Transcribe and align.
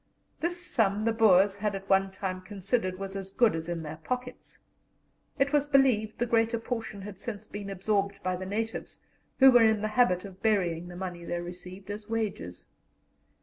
This 0.39 0.65
sum 0.65 1.05
the 1.05 1.11
Boers 1.13 1.57
had 1.57 1.75
at 1.75 1.87
one 1.87 2.09
time 2.09 2.41
considered 2.41 2.97
was 2.97 3.15
as 3.15 3.29
good 3.29 3.53
as 3.55 3.69
in 3.69 3.83
their 3.83 3.97
pockets. 3.97 4.57
It 5.37 5.53
was 5.53 5.67
believed 5.67 6.17
the 6.17 6.25
greater 6.25 6.57
portion 6.57 7.03
had 7.03 7.19
since 7.19 7.45
been 7.45 7.69
absorbed 7.69 8.15
by 8.23 8.35
the 8.35 8.47
natives, 8.47 8.99
who 9.37 9.51
were 9.51 9.61
in 9.61 9.79
the 9.83 9.89
habit 9.89 10.25
of 10.25 10.41
burying 10.41 10.87
the 10.87 10.95
money 10.95 11.23
they 11.23 11.39
received 11.39 11.91
as 11.91 12.09
wages. 12.09 12.65